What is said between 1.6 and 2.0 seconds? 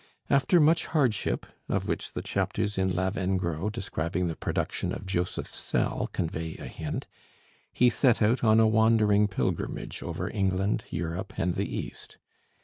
(of